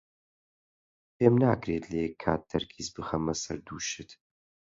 [1.15, 4.09] پێم ناکرێت لە یەک کات تەرکیز بخەمە سەر دوو شت.